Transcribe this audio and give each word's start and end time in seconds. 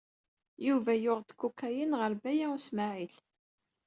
Yuba 0.67 0.91
yuɣ-d 1.03 1.29
kukayin 1.39 1.97
ɣer 1.99 2.11
Baya 2.21 2.47
U 2.55 2.57
Smaɛil. 2.67 3.15